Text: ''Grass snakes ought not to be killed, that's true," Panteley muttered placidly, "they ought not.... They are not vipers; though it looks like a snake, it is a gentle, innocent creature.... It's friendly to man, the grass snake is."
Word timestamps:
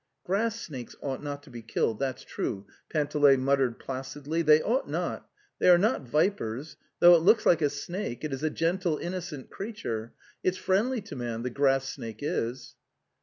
''Grass 0.25 0.59
snakes 0.59 0.95
ought 1.03 1.21
not 1.21 1.43
to 1.43 1.51
be 1.51 1.61
killed, 1.61 1.99
that's 1.99 2.23
true," 2.23 2.65
Panteley 2.89 3.37
muttered 3.37 3.77
placidly, 3.77 4.41
"they 4.41 4.59
ought 4.63 4.89
not.... 4.89 5.29
They 5.59 5.69
are 5.69 5.77
not 5.77 6.07
vipers; 6.09 6.75
though 6.97 7.13
it 7.13 7.21
looks 7.21 7.45
like 7.45 7.61
a 7.61 7.69
snake, 7.69 8.23
it 8.23 8.33
is 8.33 8.41
a 8.41 8.49
gentle, 8.49 8.97
innocent 8.97 9.51
creature.... 9.51 10.13
It's 10.41 10.57
friendly 10.57 11.01
to 11.01 11.15
man, 11.15 11.43
the 11.43 11.51
grass 11.51 11.87
snake 11.87 12.21
is." 12.23 12.73